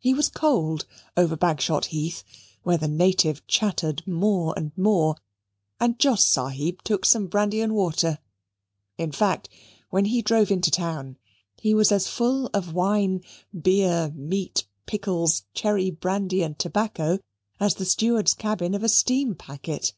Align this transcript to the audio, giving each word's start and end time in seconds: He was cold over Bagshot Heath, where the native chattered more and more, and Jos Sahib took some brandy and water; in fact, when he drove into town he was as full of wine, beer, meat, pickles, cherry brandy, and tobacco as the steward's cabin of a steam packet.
He 0.00 0.12
was 0.12 0.28
cold 0.28 0.86
over 1.16 1.36
Bagshot 1.36 1.84
Heath, 1.84 2.24
where 2.64 2.76
the 2.76 2.88
native 2.88 3.46
chattered 3.46 4.04
more 4.08 4.52
and 4.56 4.76
more, 4.76 5.14
and 5.78 6.00
Jos 6.00 6.24
Sahib 6.26 6.82
took 6.82 7.04
some 7.04 7.28
brandy 7.28 7.60
and 7.60 7.72
water; 7.72 8.18
in 8.98 9.12
fact, 9.12 9.48
when 9.88 10.06
he 10.06 10.20
drove 10.20 10.50
into 10.50 10.72
town 10.72 11.16
he 11.58 11.74
was 11.74 11.92
as 11.92 12.08
full 12.08 12.50
of 12.52 12.74
wine, 12.74 13.22
beer, 13.56 14.10
meat, 14.16 14.66
pickles, 14.86 15.44
cherry 15.54 15.92
brandy, 15.92 16.42
and 16.42 16.58
tobacco 16.58 17.20
as 17.60 17.76
the 17.76 17.84
steward's 17.84 18.34
cabin 18.34 18.74
of 18.74 18.82
a 18.82 18.88
steam 18.88 19.36
packet. 19.36 19.94